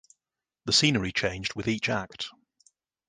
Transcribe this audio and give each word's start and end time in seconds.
The 0.65 0.73
scenery 0.73 1.11
changed 1.11 1.53
with 1.53 1.67
each 1.67 1.87
act. 1.87 2.29